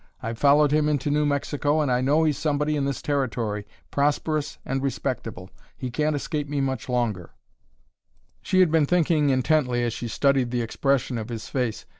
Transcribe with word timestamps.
I've 0.19 0.39
followed 0.39 0.71
him 0.71 0.89
into 0.89 1.11
New 1.11 1.27
Mexico, 1.27 1.79
and 1.79 1.91
I 1.91 2.01
know 2.01 2.23
he's 2.23 2.35
somebody 2.39 2.75
in 2.75 2.85
this 2.85 3.03
Territory, 3.03 3.67
prosperous 3.91 4.57
and 4.65 4.81
respectable. 4.81 5.51
He 5.77 5.91
can't 5.91 6.15
escape 6.15 6.49
me 6.49 6.59
much 6.59 6.89
longer." 6.89 7.35
She 8.41 8.61
had 8.61 8.71
been 8.71 8.87
thinking 8.87 9.29
intently 9.29 9.83
as 9.83 9.93
she 9.93 10.07
studied 10.07 10.49
the 10.49 10.63
expression 10.63 11.19
of 11.19 11.29
his 11.29 11.49
face. 11.49 11.85